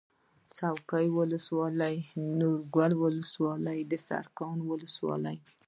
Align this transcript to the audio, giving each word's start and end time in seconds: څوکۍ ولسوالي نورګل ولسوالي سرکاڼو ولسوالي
څوکۍ 0.55 1.07
ولسوالي 1.17 1.95
نورګل 2.41 2.91
ولسوالي 3.03 3.77
سرکاڼو 4.07 4.63
ولسوالي 4.71 5.35